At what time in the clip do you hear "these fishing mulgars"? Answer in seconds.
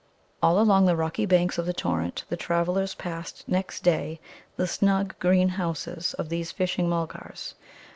6.29-7.53